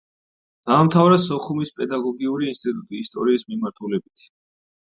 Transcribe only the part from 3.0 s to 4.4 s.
ისტორიის მიმართულებით.